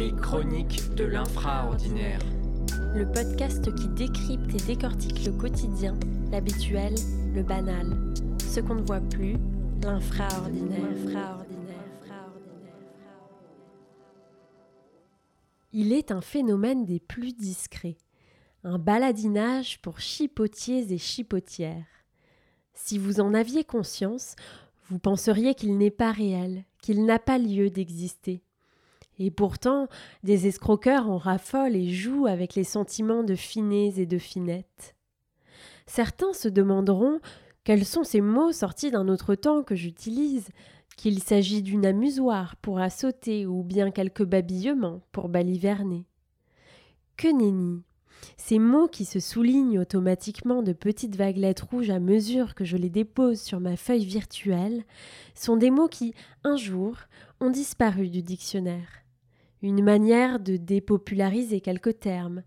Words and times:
Les 0.00 0.12
chroniques 0.12 0.94
de 0.94 1.04
l'infraordinaire. 1.04 2.20
Le 2.94 3.04
podcast 3.12 3.70
qui 3.74 3.86
décrypte 3.88 4.54
et 4.54 4.66
décortique 4.66 5.26
le 5.26 5.32
quotidien, 5.32 5.94
l'habituel, 6.30 6.94
le 7.34 7.42
banal. 7.42 8.14
Ce 8.42 8.60
qu'on 8.60 8.76
ne 8.76 8.80
voit 8.80 9.02
plus, 9.02 9.36
l'infraordinaire. 9.82 11.44
Il 15.74 15.92
est 15.92 16.10
un 16.12 16.22
phénomène 16.22 16.86
des 16.86 16.98
plus 16.98 17.34
discrets. 17.34 17.98
Un 18.64 18.78
baladinage 18.78 19.82
pour 19.82 20.00
chipotiers 20.00 20.94
et 20.94 20.98
chipotières. 20.98 22.06
Si 22.72 22.96
vous 22.96 23.20
en 23.20 23.34
aviez 23.34 23.64
conscience, 23.64 24.34
vous 24.88 24.98
penseriez 24.98 25.54
qu'il 25.54 25.76
n'est 25.76 25.90
pas 25.90 26.10
réel, 26.10 26.64
qu'il 26.80 27.04
n'a 27.04 27.18
pas 27.18 27.36
lieu 27.36 27.68
d'exister. 27.68 28.42
Et 29.22 29.30
pourtant, 29.30 29.86
des 30.24 30.46
escroqueurs 30.46 31.10
en 31.10 31.18
raffolent 31.18 31.76
et 31.76 31.90
jouent 31.90 32.26
avec 32.26 32.54
les 32.54 32.64
sentiments 32.64 33.22
de 33.22 33.34
finés 33.34 33.92
et 34.00 34.06
de 34.06 34.16
finettes. 34.16 34.96
Certains 35.86 36.32
se 36.32 36.48
demanderont 36.48 37.20
quels 37.62 37.84
sont 37.84 38.02
ces 38.02 38.22
mots 38.22 38.52
sortis 38.52 38.90
d'un 38.90 39.08
autre 39.08 39.34
temps 39.34 39.62
que 39.62 39.74
j'utilise, 39.74 40.48
qu'il 40.96 41.22
s'agit 41.22 41.62
d'une 41.62 41.84
amusoire 41.84 42.56
pour 42.56 42.80
assauter 42.80 43.44
ou 43.44 43.62
bien 43.62 43.90
quelque 43.90 44.22
babillement 44.22 45.02
pour 45.12 45.28
baliverner. 45.28 46.06
Que 47.18 47.28
nenni 47.28 47.82
Ces 48.38 48.58
mots 48.58 48.88
qui 48.88 49.04
se 49.04 49.20
soulignent 49.20 49.80
automatiquement 49.80 50.62
de 50.62 50.72
petites 50.72 51.16
vaguelettes 51.16 51.60
rouges 51.60 51.90
à 51.90 52.00
mesure 52.00 52.54
que 52.54 52.64
je 52.64 52.78
les 52.78 52.90
dépose 52.90 53.38
sur 53.38 53.60
ma 53.60 53.76
feuille 53.76 54.06
virtuelle 54.06 54.82
sont 55.34 55.58
des 55.58 55.70
mots 55.70 55.88
qui, 55.88 56.14
un 56.42 56.56
jour, 56.56 56.96
ont 57.40 57.50
disparu 57.50 58.08
du 58.08 58.22
dictionnaire 58.22 59.00
une 59.62 59.82
manière 59.82 60.40
de 60.40 60.56
dépopulariser 60.56 61.60
quelques 61.60 62.00
termes. 62.00 62.42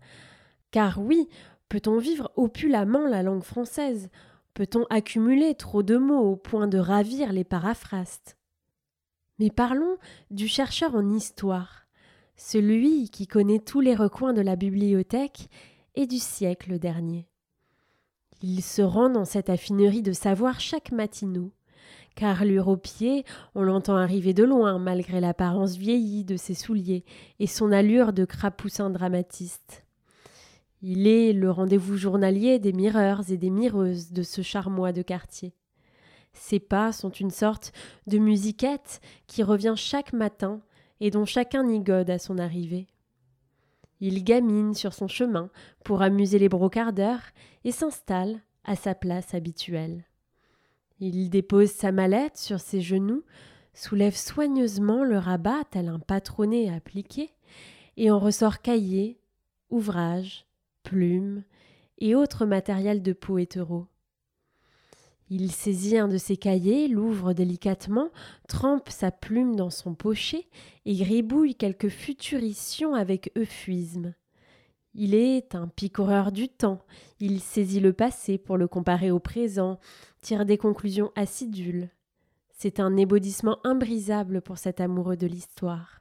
Car 0.70 1.00
oui, 1.00 1.28
peut-on 1.68 1.98
vivre 1.98 2.32
opulamment 2.36 3.06
la 3.06 3.22
langue 3.22 3.44
française? 3.44 4.10
Peut-on 4.54 4.84
accumuler 4.90 5.54
trop 5.54 5.82
de 5.82 5.96
mots 5.96 6.30
au 6.30 6.36
point 6.36 6.68
de 6.68 6.78
ravir 6.78 7.32
les 7.32 7.44
paraphrastes 7.44 8.36
Mais 9.38 9.50
parlons 9.50 9.96
du 10.30 10.46
chercheur 10.46 10.94
en 10.94 11.10
histoire, 11.10 11.86
celui 12.36 13.10
qui 13.10 13.26
connaît 13.26 13.58
tous 13.58 13.80
les 13.80 13.94
recoins 13.94 14.32
de 14.32 14.40
la 14.40 14.56
bibliothèque 14.56 15.48
et 15.94 16.06
du 16.06 16.18
siècle 16.18 16.78
dernier. 16.78 17.28
Il 18.42 18.62
se 18.62 18.82
rend 18.82 19.08
dans 19.08 19.24
cette 19.24 19.48
affinerie 19.48 20.02
de 20.02 20.12
savoir 20.12 20.60
chaque 20.60 20.92
matinot, 20.92 21.52
Carlure 22.14 22.68
aux 22.68 22.76
pieds, 22.76 23.24
on 23.54 23.62
l'entend 23.62 23.96
arriver 23.96 24.34
de 24.34 24.44
loin, 24.44 24.78
malgré 24.78 25.20
l'apparence 25.20 25.76
vieillie 25.76 26.24
de 26.24 26.36
ses 26.36 26.54
souliers 26.54 27.04
et 27.40 27.48
son 27.48 27.72
allure 27.72 28.12
de 28.12 28.24
crapoussin 28.24 28.90
dramatiste. 28.90 29.84
Il 30.80 31.06
est 31.06 31.32
le 31.32 31.50
rendez-vous 31.50 31.96
journalier 31.96 32.58
des 32.58 32.72
mireurs 32.72 33.30
et 33.30 33.36
des 33.36 33.50
mireuses 33.50 34.12
de 34.12 34.22
ce 34.22 34.42
charmois 34.42 34.92
de 34.92 35.02
quartier. 35.02 35.54
Ses 36.34 36.60
pas 36.60 36.92
sont 36.92 37.10
une 37.10 37.30
sorte 37.30 37.72
de 38.06 38.18
musiquette 38.18 39.00
qui 39.26 39.42
revient 39.42 39.74
chaque 39.76 40.12
matin 40.12 40.60
et 41.00 41.10
dont 41.10 41.24
chacun 41.24 41.64
nigode 41.64 42.10
à 42.10 42.18
son 42.18 42.38
arrivée. 42.38 42.86
Il 44.00 44.22
gamine 44.22 44.74
sur 44.74 44.92
son 44.92 45.08
chemin 45.08 45.50
pour 45.84 46.02
amuser 46.02 46.38
les 46.38 46.48
brocardeurs 46.48 47.22
et 47.64 47.72
s'installe 47.72 48.40
à 48.64 48.76
sa 48.76 48.94
place 48.94 49.34
habituelle. 49.34 50.04
Il 51.00 51.30
dépose 51.30 51.70
sa 51.70 51.92
mallette 51.92 52.36
sur 52.36 52.60
ses 52.60 52.80
genoux, 52.80 53.24
soulève 53.72 54.16
soigneusement 54.16 55.04
le 55.04 55.18
rabat 55.18 55.64
tel 55.70 55.88
un 55.88 55.98
patronné 55.98 56.72
appliqué, 56.72 57.30
et 57.96 58.10
en 58.10 58.18
ressort 58.18 58.60
cahier, 58.60 59.18
ouvrage, 59.70 60.46
plumes 60.82 61.42
et 61.98 62.14
autres 62.14 62.46
matériel 62.46 63.02
de 63.02 63.12
poétero. 63.12 63.86
Il 65.30 65.50
saisit 65.50 65.98
un 65.98 66.08
de 66.08 66.18
ses 66.18 66.36
cahiers, 66.36 66.86
l'ouvre 66.86 67.32
délicatement, 67.32 68.10
trempe 68.46 68.90
sa 68.90 69.10
plume 69.10 69.56
dans 69.56 69.70
son 69.70 69.94
pochet 69.94 70.46
et 70.84 70.94
gribouille 70.94 71.54
quelques 71.54 71.88
futuritions 71.88 72.94
avec 72.94 73.32
euphuisme. 73.36 74.14
Il 74.94 75.14
est 75.14 75.56
un 75.56 75.66
picoreur 75.66 76.30
du 76.30 76.48
temps, 76.48 76.84
il 77.18 77.40
saisit 77.40 77.80
le 77.80 77.92
passé 77.92 78.38
pour 78.38 78.56
le 78.56 78.68
comparer 78.68 79.10
au 79.10 79.18
présent, 79.18 79.80
tire 80.20 80.44
des 80.44 80.56
conclusions 80.56 81.10
acidules. 81.16 81.90
C'est 82.56 82.78
un 82.78 82.96
ébaudissement 82.96 83.58
imbrisable 83.64 84.40
pour 84.40 84.58
cet 84.58 84.80
amoureux 84.80 85.16
de 85.16 85.26
l'histoire. 85.26 86.00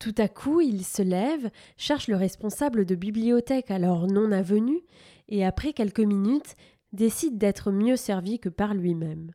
Tout 0.00 0.14
à 0.18 0.28
coup, 0.28 0.60
il 0.60 0.84
se 0.84 1.02
lève, 1.02 1.50
cherche 1.76 2.08
le 2.08 2.16
responsable 2.16 2.84
de 2.84 2.96
bibliothèque 2.96 3.70
alors 3.70 4.08
non 4.08 4.32
avenu, 4.32 4.82
et 5.28 5.44
après 5.44 5.72
quelques 5.72 6.00
minutes, 6.00 6.56
décide 6.92 7.38
d'être 7.38 7.70
mieux 7.70 7.96
servi 7.96 8.40
que 8.40 8.48
par 8.48 8.74
lui-même. 8.74 9.30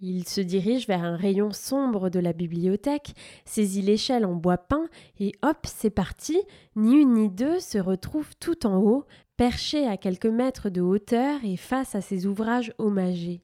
Il 0.00 0.28
se 0.28 0.42
dirige 0.42 0.86
vers 0.86 1.04
un 1.04 1.16
rayon 1.16 1.52
sombre 1.52 2.10
de 2.10 2.18
la 2.18 2.34
bibliothèque, 2.34 3.14
saisit 3.46 3.80
l'échelle 3.80 4.26
en 4.26 4.34
bois 4.34 4.58
peint, 4.58 4.88
et 5.18 5.32
hop, 5.42 5.58
c'est 5.64 5.90
parti, 5.90 6.38
ni 6.74 6.96
une 6.96 7.14
ni 7.14 7.28
deux 7.30 7.60
se 7.60 7.78
retrouvent 7.78 8.36
tout 8.38 8.66
en 8.66 8.78
haut, 8.78 9.06
perché 9.38 9.86
à 9.86 9.96
quelques 9.96 10.26
mètres 10.26 10.68
de 10.68 10.82
hauteur 10.82 11.40
et 11.44 11.56
face 11.56 11.94
à 11.94 12.02
ses 12.02 12.26
ouvrages 12.26 12.74
hommagés. 12.78 13.42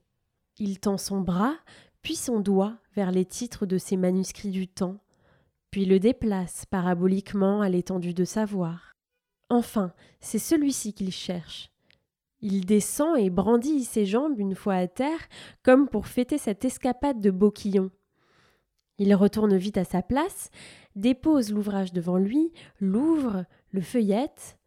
Il 0.59 0.79
tend 0.79 0.99
son 0.99 1.21
bras, 1.21 1.55
puis 2.03 2.15
son 2.15 2.39
doigt 2.39 2.77
vers 2.95 3.11
les 3.11 3.25
titres 3.25 3.65
de 3.65 3.79
ses 3.79 3.97
manuscrits 3.97 4.51
du 4.51 4.67
temps, 4.67 4.99
puis 5.71 5.85
le 5.85 5.99
déplace 5.99 6.67
paraboliquement 6.67 7.61
à 7.61 7.69
l'étendue 7.69 8.13
de 8.13 8.25
savoir. 8.25 8.93
Enfin, 9.49 9.91
c'est 10.19 10.39
celui-ci 10.39 10.93
qu'il 10.93 11.11
cherche. 11.11 11.72
Il 12.45 12.65
descend 12.65 13.17
et 13.17 13.29
brandit 13.29 13.85
ses 13.85 14.05
jambes 14.05 14.37
une 14.37 14.53
fois 14.53 14.75
à 14.75 14.87
terre, 14.87 15.29
comme 15.63 15.87
pour 15.87 16.07
fêter 16.07 16.37
cette 16.37 16.65
escapade 16.65 17.21
de 17.21 17.31
Boquillon. 17.31 17.89
Il 18.97 19.15
retourne 19.15 19.55
vite 19.55 19.77
à 19.77 19.85
sa 19.85 20.01
place, 20.01 20.49
dépose 20.97 21.53
l'ouvrage 21.53 21.93
devant 21.93 22.17
lui, 22.17 22.51
l'ouvre, 22.81 23.45
le 23.71 23.79
feuillette. 23.79 24.57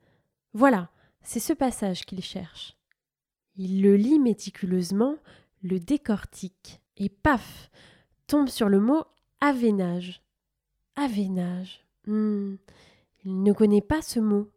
Voilà, 0.54 0.90
c'est 1.20 1.38
ce 1.38 1.52
passage 1.52 2.06
qu'il 2.06 2.22
cherche. 2.22 2.78
Il 3.56 3.82
le 3.82 3.94
lit 3.96 4.18
méticuleusement, 4.18 5.16
le 5.62 5.78
décortique, 5.78 6.80
et 6.96 7.10
paf 7.10 7.70
tombe 8.26 8.48
sur 8.48 8.70
le 8.70 8.80
mot 8.80 9.04
avénage. 9.42 10.22
Avénage. 10.96 11.84
Hmm, 12.06 12.54
il 13.26 13.42
ne 13.42 13.52
connaît 13.52 13.82
pas 13.82 14.00
ce 14.00 14.18
mot. 14.18 14.50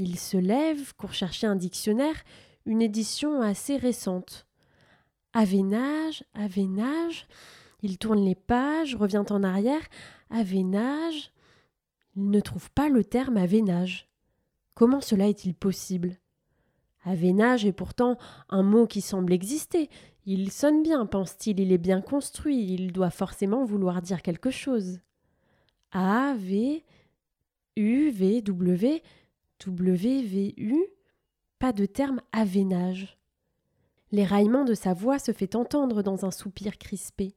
Il 0.00 0.16
se 0.16 0.36
lève, 0.36 0.94
pour 0.94 1.12
chercher 1.12 1.48
un 1.48 1.56
dictionnaire, 1.56 2.14
une 2.66 2.82
édition 2.82 3.42
assez 3.42 3.76
récente. 3.76 4.46
Avénage, 5.32 6.22
avénage. 6.34 7.26
Il 7.82 7.98
tourne 7.98 8.24
les 8.24 8.36
pages, 8.36 8.94
revient 8.94 9.24
en 9.28 9.42
arrière. 9.42 9.82
Avénage. 10.30 11.32
Il 12.14 12.30
ne 12.30 12.38
trouve 12.38 12.70
pas 12.70 12.88
le 12.88 13.02
terme 13.02 13.38
avénage. 13.38 14.08
Comment 14.74 15.00
cela 15.00 15.26
est-il 15.26 15.52
possible? 15.52 16.16
Avénage 17.02 17.66
est 17.66 17.72
pourtant 17.72 18.18
un 18.50 18.62
mot 18.62 18.86
qui 18.86 19.00
semble 19.00 19.32
exister. 19.32 19.90
Il 20.26 20.52
sonne 20.52 20.84
bien, 20.84 21.06
pense-t-il, 21.06 21.58
il 21.58 21.72
est 21.72 21.76
bien 21.76 22.02
construit, 22.02 22.72
il 22.72 22.92
doit 22.92 23.10
forcément 23.10 23.64
vouloir 23.64 24.00
dire 24.00 24.22
quelque 24.22 24.52
chose. 24.52 25.00
A, 25.90 26.36
V, 26.38 26.84
U, 27.76 28.10
V, 28.10 28.42
W, 28.42 29.02
W, 29.64 30.22
V, 30.22 30.54
U 30.56 30.86
pas 31.58 31.72
de 31.72 31.86
terme 31.86 32.20
avénage. 32.32 33.18
L'éraillement 34.12 34.64
de 34.64 34.74
sa 34.74 34.94
voix 34.94 35.18
se 35.18 35.32
fait 35.32 35.56
entendre 35.56 36.02
dans 36.02 36.24
un 36.24 36.30
soupir 36.30 36.78
crispé. 36.78 37.34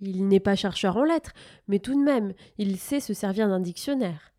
Il 0.00 0.26
n'est 0.26 0.40
pas 0.40 0.56
chercheur 0.56 0.96
en 0.96 1.04
lettres, 1.04 1.32
mais 1.68 1.78
tout 1.78 1.94
de 1.94 2.02
même, 2.02 2.32
il 2.58 2.78
sait 2.78 3.00
se 3.00 3.14
servir 3.14 3.48
d'un 3.48 3.60
dictionnaire. 3.60 4.32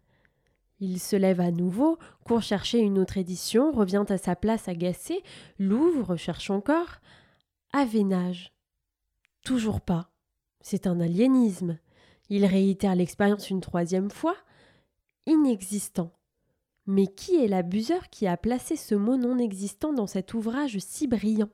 Il 0.80 1.00
se 1.00 1.16
lève 1.16 1.40
à 1.40 1.52
nouveau, 1.52 1.98
court 2.26 2.42
chercher 2.42 2.80
une 2.80 3.00
autre 3.00 3.18
édition, 3.18 3.72
revient 3.72 4.04
à 4.10 4.18
sa 4.18 4.36
place 4.36 4.68
agacé, 4.68 5.24
l'ouvre, 5.58 6.18
cherche 6.18 6.50
encore. 6.50 7.00
Avénage. 7.72 8.52
Toujours 9.46 9.80
pas. 9.80 10.10
C'est 10.60 10.88
un 10.88 11.00
aliénisme. 11.00 11.78
Il 12.30 12.46
réitère 12.46 12.96
l'expérience 12.96 13.50
une 13.50 13.62
troisième 13.62 14.10
fois. 14.10 14.36
Inexistant. 15.28 16.12
Mais 16.86 17.08
qui 17.08 17.36
est 17.36 17.48
l'abuseur 17.48 18.10
qui 18.10 18.28
a 18.28 18.36
placé 18.36 18.76
ce 18.76 18.96
mot 18.96 19.18
non 19.18 19.38
existant 19.38 19.94
dans 19.94 20.08
cet 20.08 20.34
ouvrage 20.34 20.78
si 20.80 21.08
brillant? 21.08 21.50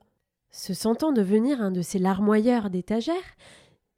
Se 0.51 0.73
sentant 0.73 1.11
devenir 1.11 1.61
un 1.61 1.71
de 1.71 1.81
ces 1.81 1.99
larmoyeurs 1.99 2.69
d'étagères, 2.69 3.35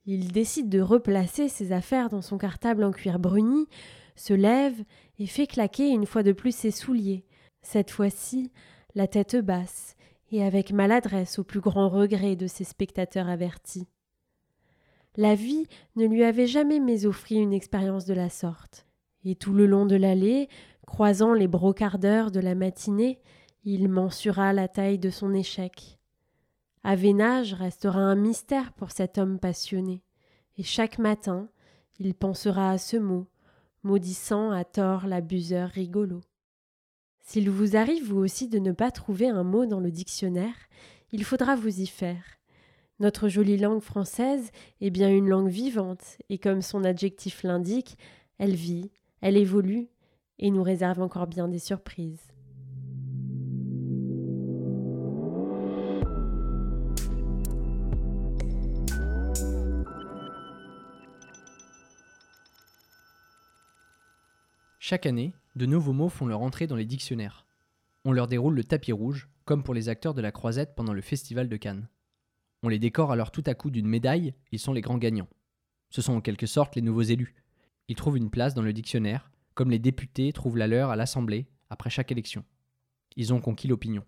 il 0.05 0.31
décide 0.31 0.67
de 0.67 0.81
replacer 0.81 1.47
ses 1.47 1.71
affaires 1.71 2.09
dans 2.09 2.21
son 2.21 2.37
cartable 2.37 2.83
en 2.83 2.91
cuir 2.91 3.19
bruni, 3.19 3.67
se 4.15 4.33
lève 4.33 4.83
et 5.19 5.27
fait 5.27 5.47
claquer 5.47 5.89
une 5.89 6.05
fois 6.05 6.23
de 6.23 6.33
plus 6.33 6.53
ses 6.53 6.71
souliers, 6.71 7.25
cette 7.61 7.91
fois-ci 7.91 8.51
la 8.95 9.07
tête 9.07 9.37
basse 9.37 9.95
et 10.31 10.43
avec 10.43 10.71
maladresse 10.71 11.39
au 11.39 11.43
plus 11.43 11.61
grand 11.61 11.87
regret 11.87 12.35
de 12.35 12.47
ses 12.47 12.63
spectateurs 12.63 13.29
avertis. 13.29 13.87
La 15.17 15.35
vie 15.35 15.67
ne 15.95 16.05
lui 16.05 16.23
avait 16.23 16.47
jamais 16.47 16.79
mais 16.79 17.05
offert 17.05 17.41
une 17.41 17.53
expérience 17.53 18.05
de 18.05 18.13
la 18.13 18.29
sorte. 18.29 18.85
Et 19.23 19.35
tout 19.35 19.53
le 19.53 19.67
long 19.67 19.85
de 19.85 19.95
l'allée, 19.95 20.47
croisant 20.91 21.33
les 21.33 21.47
brocardeurs 21.47 22.31
de 22.31 22.41
la 22.41 22.53
matinée, 22.53 23.21
il 23.63 23.87
mensura 23.87 24.51
la 24.51 24.67
taille 24.67 24.99
de 24.99 25.09
son 25.09 25.33
échec. 25.33 25.97
Avénage 26.83 27.53
restera 27.53 28.01
un 28.01 28.15
mystère 28.15 28.73
pour 28.73 28.91
cet 28.91 29.17
homme 29.17 29.39
passionné, 29.39 30.03
et 30.57 30.63
chaque 30.63 30.99
matin, 30.99 31.47
il 31.97 32.13
pensera 32.13 32.71
à 32.71 32.77
ce 32.77 32.97
mot, 32.97 33.29
maudissant 33.83 34.51
à 34.51 34.65
tort 34.65 35.07
l'abuseur 35.07 35.69
rigolo. 35.69 36.19
S'il 37.21 37.49
vous 37.49 37.77
arrive 37.77 38.09
vous 38.09 38.19
aussi 38.19 38.49
de 38.49 38.59
ne 38.59 38.73
pas 38.73 38.91
trouver 38.91 39.29
un 39.29 39.43
mot 39.43 39.65
dans 39.65 39.79
le 39.79 39.91
dictionnaire, 39.91 40.67
il 41.13 41.23
faudra 41.23 41.55
vous 41.55 41.79
y 41.79 41.87
faire. 41.87 42.25
Notre 42.99 43.29
jolie 43.29 43.55
langue 43.55 43.81
française 43.81 44.51
est 44.81 44.89
bien 44.89 45.09
une 45.09 45.29
langue 45.29 45.47
vivante, 45.47 46.17
et 46.27 46.37
comme 46.37 46.61
son 46.61 46.83
adjectif 46.83 47.43
l'indique, 47.43 47.97
elle 48.39 48.55
vit, 48.55 48.91
elle 49.21 49.37
évolue, 49.37 49.87
et 50.41 50.51
nous 50.51 50.63
réserve 50.63 51.01
encore 51.01 51.27
bien 51.27 51.47
des 51.47 51.59
surprises. 51.59 52.31
Chaque 64.79 65.05
année, 65.05 65.33
de 65.55 65.65
nouveaux 65.65 65.93
mots 65.93 66.09
font 66.09 66.25
leur 66.25 66.41
entrée 66.41 66.67
dans 66.67 66.75
les 66.75 66.85
dictionnaires. 66.85 67.45
On 68.03 68.11
leur 68.11 68.27
déroule 68.27 68.55
le 68.55 68.63
tapis 68.63 68.91
rouge, 68.91 69.29
comme 69.45 69.63
pour 69.63 69.73
les 69.73 69.87
acteurs 69.87 70.13
de 70.13 70.21
la 70.21 70.33
Croisette 70.33 70.75
pendant 70.75 70.91
le 70.91 71.01
Festival 71.01 71.47
de 71.47 71.55
Cannes. 71.55 71.87
On 72.63 72.67
les 72.67 72.79
décore 72.79 73.11
alors 73.11 73.31
tout 73.31 73.43
à 73.45 73.53
coup 73.53 73.71
d'une 73.71 73.87
médaille, 73.87 74.33
ils 74.51 74.59
sont 74.59 74.73
les 74.73 74.81
grands 74.81 74.97
gagnants. 74.97 75.29
Ce 75.91 76.01
sont 76.01 76.13
en 76.13 76.19
quelque 76.21 76.45
sorte 76.45 76.75
les 76.75 76.81
nouveaux 76.81 77.03
élus. 77.03 77.35
Ils 77.87 77.95
trouvent 77.95 78.17
une 78.17 78.29
place 78.29 78.53
dans 78.53 78.61
le 78.61 78.73
dictionnaire, 78.73 79.31
comme 79.53 79.71
les 79.71 79.79
députés 79.79 80.31
trouvent 80.33 80.57
la 80.57 80.67
leur 80.67 80.89
à 80.89 80.95
l'Assemblée 80.95 81.47
après 81.69 81.89
chaque 81.89 82.11
élection. 82.11 82.43
Ils 83.15 83.33
ont 83.33 83.41
conquis 83.41 83.67
l'opinion. 83.67 84.05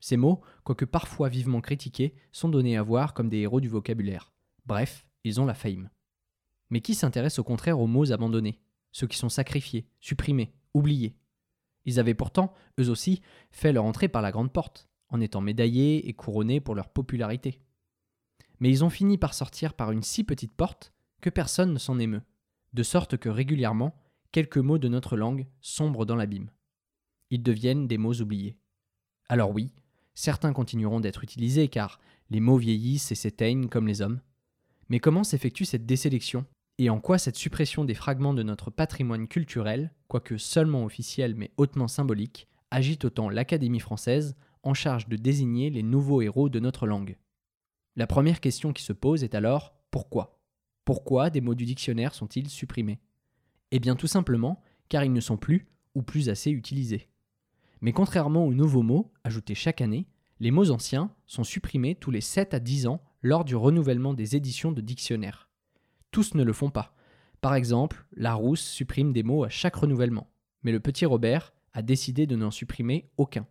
Ces 0.00 0.16
mots, 0.16 0.42
quoique 0.64 0.84
parfois 0.84 1.28
vivement 1.28 1.60
critiqués, 1.60 2.14
sont 2.32 2.48
donnés 2.48 2.76
à 2.76 2.82
voir 2.82 3.14
comme 3.14 3.28
des 3.28 3.38
héros 3.38 3.60
du 3.60 3.68
vocabulaire. 3.68 4.32
Bref, 4.66 5.08
ils 5.24 5.40
ont 5.40 5.46
la 5.46 5.54
fame. 5.54 5.90
Mais 6.70 6.80
qui 6.80 6.94
s'intéresse 6.94 7.38
au 7.38 7.44
contraire 7.44 7.80
aux 7.80 7.86
mots 7.86 8.12
abandonnés 8.12 8.60
ceux 8.90 9.06
qui 9.06 9.18
sont 9.18 9.28
sacrifiés, 9.28 9.86
supprimés, 10.00 10.54
oubliés? 10.74 11.16
Ils 11.84 12.00
avaient 12.00 12.14
pourtant, 12.14 12.54
eux 12.78 12.90
aussi, 12.90 13.22
fait 13.50 13.72
leur 13.72 13.84
entrée 13.84 14.08
par 14.08 14.22
la 14.22 14.30
grande 14.30 14.52
porte, 14.52 14.88
en 15.08 15.20
étant 15.20 15.40
médaillés 15.40 16.08
et 16.08 16.12
couronnés 16.12 16.60
pour 16.60 16.74
leur 16.74 16.88
popularité. 16.88 17.60
Mais 18.60 18.70
ils 18.70 18.84
ont 18.84 18.90
fini 18.90 19.18
par 19.18 19.34
sortir 19.34 19.74
par 19.74 19.90
une 19.90 20.02
si 20.02 20.24
petite 20.24 20.52
porte 20.52 20.92
que 21.20 21.30
personne 21.30 21.72
ne 21.72 21.78
s'en 21.78 21.98
émeut, 21.98 22.22
de 22.72 22.82
sorte 22.82 23.16
que 23.16 23.28
régulièrement, 23.28 23.94
quelques 24.32 24.58
mots 24.58 24.78
de 24.78 24.88
notre 24.88 25.16
langue 25.16 25.46
sombrent 25.60 26.06
dans 26.06 26.16
l'abîme. 26.16 26.50
Ils 27.30 27.42
deviennent 27.42 27.86
des 27.86 27.98
mots 27.98 28.20
oubliés. 28.20 28.56
Alors 29.28 29.52
oui, 29.52 29.72
certains 30.14 30.52
continueront 30.52 31.00
d'être 31.00 31.24
utilisés 31.24 31.68
car 31.68 32.00
les 32.30 32.40
mots 32.40 32.56
vieillissent 32.56 33.12
et 33.12 33.14
s'éteignent 33.14 33.68
comme 33.68 33.86
les 33.86 34.02
hommes. 34.02 34.20
Mais 34.88 35.00
comment 35.00 35.24
s'effectue 35.24 35.64
cette 35.64 35.86
désélection 35.86 36.46
et 36.78 36.90
en 36.90 37.00
quoi 37.00 37.18
cette 37.18 37.36
suppression 37.36 37.84
des 37.84 37.94
fragments 37.94 38.34
de 38.34 38.44
notre 38.44 38.70
patrimoine 38.70 39.26
culturel, 39.26 39.92
quoique 40.06 40.38
seulement 40.38 40.84
officiel 40.84 41.34
mais 41.34 41.50
hautement 41.56 41.88
symbolique, 41.88 42.46
agite 42.70 43.04
autant 43.04 43.28
l'Académie 43.28 43.80
française 43.80 44.36
en 44.62 44.74
charge 44.74 45.08
de 45.08 45.16
désigner 45.16 45.70
les 45.70 45.82
nouveaux 45.82 46.22
héros 46.22 46.48
de 46.48 46.60
notre 46.60 46.86
langue? 46.86 47.16
La 47.96 48.06
première 48.06 48.40
question 48.40 48.72
qui 48.72 48.84
se 48.84 48.92
pose 48.92 49.24
est 49.24 49.34
alors 49.34 49.74
pourquoi? 49.90 50.40
Pourquoi 50.84 51.30
des 51.30 51.40
mots 51.40 51.56
du 51.56 51.64
dictionnaire 51.64 52.14
sont-ils 52.14 52.48
supprimés? 52.48 53.00
Eh 53.70 53.78
bien 53.78 53.96
tout 53.96 54.06
simplement 54.06 54.62
car 54.88 55.04
ils 55.04 55.12
ne 55.12 55.20
sont 55.20 55.36
plus 55.36 55.66
ou 55.94 56.02
plus 56.02 56.28
assez 56.28 56.50
utilisés. 56.50 57.08
Mais 57.80 57.92
contrairement 57.92 58.46
aux 58.46 58.54
nouveaux 58.54 58.82
mots 58.82 59.12
ajoutés 59.24 59.54
chaque 59.54 59.80
année, 59.80 60.06
les 60.40 60.50
mots 60.50 60.70
anciens 60.70 61.14
sont 61.26 61.44
supprimés 61.44 61.94
tous 61.94 62.10
les 62.10 62.20
7 62.20 62.54
à 62.54 62.60
10 62.60 62.86
ans 62.86 63.02
lors 63.22 63.44
du 63.44 63.56
renouvellement 63.56 64.14
des 64.14 64.36
éditions 64.36 64.72
de 64.72 64.80
dictionnaires 64.80 65.48
tous 66.10 66.34
ne 66.34 66.42
le 66.42 66.52
font 66.52 66.70
pas. 66.70 66.94
Par 67.40 67.54
exemple, 67.54 68.06
Larousse 68.16 68.62
supprime 68.62 69.12
des 69.12 69.22
mots 69.22 69.44
à 69.44 69.48
chaque 69.48 69.76
renouvellement, 69.76 70.30
mais 70.62 70.72
le 70.72 70.80
petit 70.80 71.06
Robert 71.06 71.52
a 71.72 71.82
décidé 71.82 72.26
de 72.26 72.36
n'en 72.36 72.50
supprimer 72.50 73.10
aucun. 73.16 73.46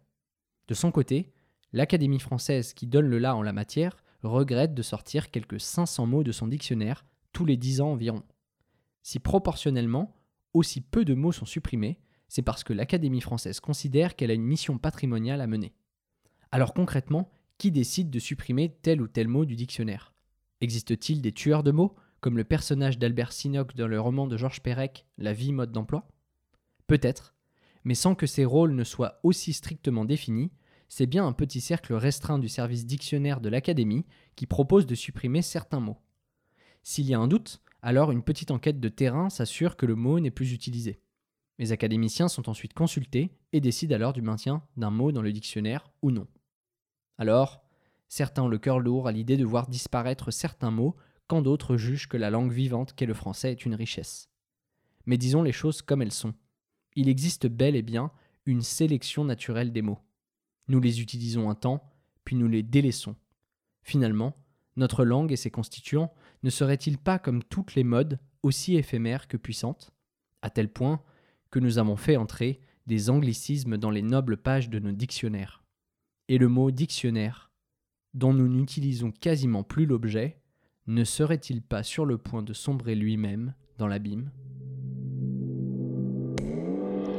De 0.68 0.74
son 0.74 0.92
côté, 0.92 1.32
l'Académie 1.72 2.20
française 2.20 2.74
qui 2.74 2.88
donne 2.88 3.08
le 3.08 3.20
là 3.20 3.36
en 3.36 3.42
la 3.42 3.54
matière 3.54 3.96
regrette 4.24 4.74
de 4.74 4.82
sortir 4.82 5.32
quelques 5.32 5.62
500 5.62 6.06
mots 6.08 6.24
de 6.24 6.32
son 6.32 6.48
dictionnaire 6.48 7.06
tous 7.32 7.46
les 7.46 7.56
10 7.56 7.82
ans 7.82 7.92
environ. 7.92 8.24
Si 9.08 9.20
proportionnellement, 9.20 10.14
aussi 10.54 10.82
peu 10.82 11.06
de 11.06 11.14
mots 11.14 11.32
sont 11.32 11.46
supprimés, 11.46 11.98
c'est 12.28 12.42
parce 12.42 12.66
que 12.66 12.74
l'Académie 12.74 13.22
française 13.22 13.62
considère 13.62 14.18
qu'elle 14.18 14.32
a 14.32 14.34
une 14.34 14.44
mission 14.44 14.78
patrimoniale 14.78 15.40
à 15.40 15.48
mener. 15.48 15.74
Alors 16.52 16.74
concrètement, 16.74 17.32
qui 17.58 17.72
décide 17.72 18.10
de 18.10 18.20
supprimer 18.20 18.76
tel 18.82 19.02
ou 19.02 19.08
tel 19.08 19.30
mot 19.30 19.46
du 19.46 19.56
dictionnaire? 19.56 20.14
Existe-t-il 20.60 21.22
des 21.22 21.32
tueurs 21.32 21.64
de 21.64 21.72
mots 21.72 21.96
comme 22.20 22.36
le 22.36 22.44
personnage 22.44 23.00
d'Albert 23.00 23.32
Sinoc 23.32 23.78
dans 23.78 23.88
le 23.88 23.98
roman 23.98 24.28
de 24.28 24.36
Georges 24.36 24.62
Perec, 24.62 25.06
La 25.18 25.32
vie 25.32 25.54
mode 25.54 25.72
d'emploi? 25.72 26.10
Peut-être, 26.88 27.34
mais 27.86 27.96
sans 27.96 28.14
que 28.14 28.28
ces 28.28 28.44
rôles 28.44 28.76
ne 28.76 28.84
soient 28.84 29.22
aussi 29.24 29.54
strictement 29.54 30.04
définis, 30.04 30.52
c'est 30.90 31.06
bien 31.06 31.26
un 31.26 31.32
petit 31.32 31.62
cercle 31.62 31.94
restreint 31.94 32.40
du 32.40 32.50
service 32.50 32.86
dictionnaire 32.86 33.40
de 33.40 33.48
l'Académie 33.48 34.06
qui 34.36 34.48
propose 34.48 34.86
de 34.86 34.96
supprimer 34.96 35.42
certains 35.42 35.80
mots. 35.80 36.02
S'il 36.84 37.06
y 37.06 37.14
a 37.14 37.20
un 37.20 37.30
doute, 37.30 37.62
alors 37.88 38.12
une 38.12 38.22
petite 38.22 38.52
enquête 38.52 38.82
de 38.82 38.90
terrain 38.90 39.30
s'assure 39.30 39.78
que 39.78 39.86
le 39.86 39.96
mot 39.96 40.20
n'est 40.20 40.30
plus 40.30 40.52
utilisé. 40.52 41.00
Les 41.58 41.72
académiciens 41.72 42.28
sont 42.28 42.50
ensuite 42.50 42.74
consultés 42.74 43.32
et 43.54 43.62
décident 43.62 43.96
alors 43.96 44.12
du 44.12 44.22
maintien 44.22 44.62
d'un 44.76 44.90
mot 44.90 45.14
dans 45.14 45.22
le 45.22 45.32
dictionnaire 45.32 45.90
ou 46.02 46.12
non. 46.12 46.28
Alors, 47.18 47.64
certains 48.10 48.44
ont 48.44 48.50
le 48.50 48.58
cœur 48.58 48.80
lourd 48.80 49.08
à 49.08 49.14
l'idée 49.14 49.38
de 49.38 49.46
voir 49.46 49.70
disparaître 49.70 50.32
certains 50.32 50.70
mots 50.70 50.98
quand 51.28 51.42
d'autres 51.42 51.78
jugent 51.78 52.10
que 52.10 52.18
la 52.18 52.30
langue 52.30 52.52
vivante 52.52 52.94
qu'est 52.94 53.06
le 53.06 53.14
français 53.14 53.54
est 53.54 53.66
une 53.66 53.76
richesse. 53.76 54.30
Mais 55.06 55.18
disons 55.18 55.42
les 55.42 55.54
choses 55.54 55.82
comme 55.82 56.02
elles 56.02 56.12
sont. 56.12 56.34
Il 56.98 57.08
existe 57.08 57.48
bel 57.48 57.78
et 57.78 57.84
bien 57.84 58.12
une 58.46 58.64
sélection 58.64 59.24
naturelle 59.24 59.72
des 59.72 59.82
mots. 59.82 60.02
Nous 60.68 60.82
les 60.82 61.00
utilisons 61.00 61.50
un 61.50 61.56
temps, 61.56 61.90
puis 62.26 62.36
nous 62.36 62.50
les 62.50 62.64
délaissons. 62.64 63.16
Finalement, 63.82 64.36
notre 64.76 65.06
langue 65.06 65.32
et 65.32 65.38
ses 65.38 65.52
constituants 65.52 66.14
ne 66.44 66.50
seraient-ils 66.50 66.98
pas 66.98 67.20
comme 67.20 67.44
toutes 67.44 67.76
les 67.76 67.84
modes 67.84 68.20
aussi 68.44 68.76
éphémères 68.76 69.28
que 69.28 69.38
puissantes, 69.38 69.92
à 70.42 70.50
tel 70.50 70.70
point 70.70 71.02
que 71.52 71.60
nous 71.60 71.78
avons 71.78 71.96
fait 71.96 72.18
entrer 72.18 72.60
des 72.86 73.10
anglicismes 73.10 73.78
dans 73.78 73.90
les 73.90 74.02
nobles 74.02 74.38
pages 74.38 74.70
de 74.70 74.80
nos 74.80 74.92
dictionnaires. 74.92 75.64
Et 76.30 76.38
le 76.38 76.48
mot 76.48 76.72
dictionnaire, 76.72 77.52
dont 78.14 78.34
nous 78.34 78.48
n'utilisons 78.48 79.12
quasiment 79.12 79.64
plus 79.64 79.86
l'objet, 79.86 80.42
ne 80.88 81.04
serait-il 81.04 81.62
pas 81.62 81.84
sur 81.84 82.06
le 82.06 82.18
point 82.18 82.44
de 82.44 82.54
sombrer 82.54 82.96
lui-même 82.96 83.54
dans 83.78 83.88
l'abîme? 83.88 84.32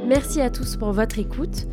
Merci 0.07 0.41
à 0.41 0.49
tous 0.49 0.75
pour 0.75 0.91
votre 0.91 1.19
écoute. 1.19 1.67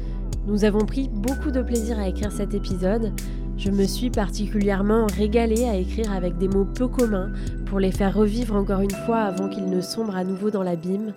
Nous 0.47 0.65
avons 0.65 0.85
pris 0.85 1.09
beaucoup 1.09 1.51
de 1.51 1.63
plaisir 1.63 1.99
à 1.99 2.09
écrire 2.09 2.31
cet 2.31 2.53
épisode. 2.53 3.15
Je 3.59 3.71
me 3.71 3.85
suis 3.85 4.11
particulièrement 4.11 5.07
régalée 5.07 5.65
à 5.65 5.77
écrire 5.77 6.13
avec 6.13 6.37
des 6.37 6.47
mots 6.47 6.67
peu 6.67 6.89
communs 6.89 7.33
pour 7.65 7.81
les 7.81 7.91
faire 7.91 8.15
revivre 8.15 8.55
encore 8.55 8.83
une 8.83 8.91
fois 8.91 9.21
avant 9.21 9.49
qu'ils 9.49 9.71
ne 9.71 9.81
sombrent 9.81 10.17
à 10.17 10.25
nouveau 10.25 10.51
dans 10.51 10.63
l'abîme. 10.63 11.15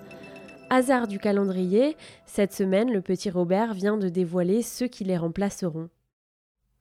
Hasard 0.70 1.08
du 1.08 1.20
calendrier, 1.20 1.98
cette 2.26 2.54
semaine, 2.54 2.94
le 2.94 3.02
petit 3.02 3.30
Robert 3.30 3.74
vient 3.74 3.98
de 3.98 4.08
dévoiler 4.08 4.62
ceux 4.62 4.88
qui 4.88 5.04
les 5.04 5.18
remplaceront. 5.18 5.90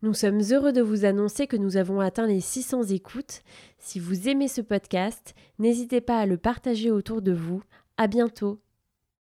Nous 0.02 0.14
sommes 0.14 0.42
heureux 0.52 0.72
de 0.72 0.80
vous 0.80 1.04
annoncer 1.04 1.48
que 1.48 1.56
nous 1.56 1.76
avons 1.76 1.98
atteint 1.98 2.28
les 2.28 2.40
600 2.40 2.84
écoutes. 2.84 3.42
Si 3.78 3.98
vous 3.98 4.28
aimez 4.28 4.46
ce 4.46 4.60
podcast, 4.60 5.34
n'hésitez 5.58 6.00
pas 6.00 6.20
à 6.20 6.26
le 6.26 6.36
partager 6.36 6.92
autour 6.92 7.20
de 7.20 7.32
vous. 7.32 7.64
À 7.96 8.06
bientôt. 8.06 8.60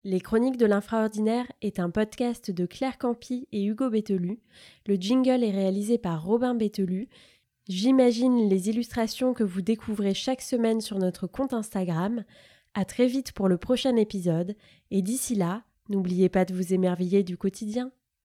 Les 0.06 0.20
Chroniques 0.20 0.58
de 0.58 0.66
l'Infraordinaire 0.66 1.50
est 1.62 1.80
un 1.80 1.90
podcast 1.90 2.52
de 2.52 2.66
Claire 2.66 2.98
Campi 2.98 3.48
et 3.54 3.64
Hugo 3.64 3.90
Bételu. 3.90 4.42
Le 4.86 4.96
jingle 4.96 5.46
est 5.46 5.52
réalisé 5.52 5.98
par 5.98 6.26
Robin 6.26 6.56
Bételu. 6.56 7.08
J'imagine 7.70 8.50
les 8.50 8.68
illustrations 8.68 9.34
que 9.34 9.46
vous 9.46 9.62
découvrez 9.62 10.14
chaque 10.14 10.42
semaine 10.42 10.82
sur 10.82 11.00
notre 11.00 11.26
compte 11.26 11.54
Instagram. 11.54 12.26
À 12.74 12.84
très 12.84 13.08
vite 13.08 13.32
pour 13.32 13.48
le 13.48 13.58
prochain 13.58 13.96
épisode 13.96 14.58
et 14.92 15.02
d'ici 15.02 15.36
là, 15.36 15.64
n'oubliez 15.88 16.28
pas 16.28 16.44
de 16.44 16.54
vous 16.54 16.74
émerveiller 16.74 17.24
du 17.24 17.38
quotidien. 17.38 17.90